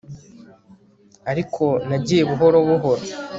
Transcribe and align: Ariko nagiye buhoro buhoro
Ariko 1.31 1.63
nagiye 1.87 2.23
buhoro 2.29 2.57
buhoro 2.67 3.03